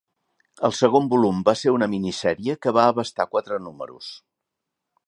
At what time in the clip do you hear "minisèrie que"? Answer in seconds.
1.93-2.75